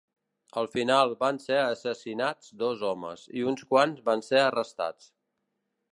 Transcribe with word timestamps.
Al 0.59 0.67
final 0.75 1.13
van 1.19 1.39
ser 1.43 1.59
assassinats 1.65 2.49
dos 2.63 2.81
homes 2.89 3.29
i 3.41 3.45
uns 3.53 3.65
quants 3.75 4.03
van 4.11 4.25
ser 4.33 4.41
arrestats. 4.47 5.11